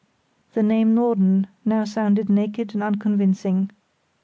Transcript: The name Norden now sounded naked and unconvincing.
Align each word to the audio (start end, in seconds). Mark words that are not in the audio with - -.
The 0.55 0.63
name 0.63 0.95
Norden 0.95 1.45
now 1.63 1.83
sounded 1.83 2.27
naked 2.27 2.73
and 2.73 2.81
unconvincing. 2.81 3.69